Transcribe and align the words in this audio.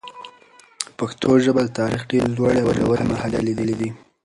پښتو 0.97 1.29
ژبه 1.43 1.61
د 1.65 1.69
تاریخ 1.79 2.01
ډېري 2.09 2.29
لوړي 2.37 2.61
او 2.63 2.69
ژوري 2.79 3.03
مرحلې 3.11 3.39
لیدلي 3.47 3.75
دي. 3.81 3.89